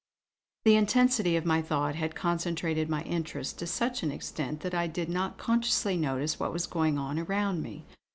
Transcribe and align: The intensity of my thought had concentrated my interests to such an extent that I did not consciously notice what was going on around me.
The 0.65 0.75
intensity 0.77 1.35
of 1.37 1.45
my 1.45 1.61
thought 1.61 1.93
had 1.93 2.15
concentrated 2.15 2.89
my 2.89 3.03
interests 3.03 3.53
to 3.59 3.67
such 3.67 4.01
an 4.01 4.09
extent 4.09 4.61
that 4.61 4.73
I 4.73 4.87
did 4.87 5.09
not 5.09 5.37
consciously 5.37 5.95
notice 5.95 6.39
what 6.39 6.51
was 6.51 6.65
going 6.65 6.97
on 6.97 7.19
around 7.19 7.61
me. 7.61 7.85